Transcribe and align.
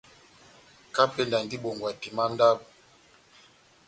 Kapenda 0.95 1.35
endi 1.39 1.55
ó 1.57 1.57
ibongwa 1.59 1.87
epima 1.93 2.23
yá 2.25 2.31
ndabo. 2.33 2.61